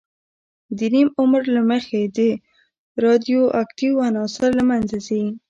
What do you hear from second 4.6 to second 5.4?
منځه ځي.